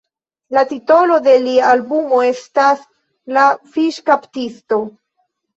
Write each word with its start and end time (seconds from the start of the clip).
La 0.55 0.61
titolo 0.69 1.17
de 1.27 1.35
lia 1.43 1.67
albumo 1.73 2.23
estas 2.29 2.81
"La 3.37 3.45
Fiŝkaptisto". 3.77 4.85